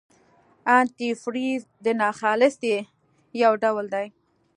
[0.77, 2.75] انتي فریز د ناخالصۍ
[3.43, 4.07] یو ډول دی.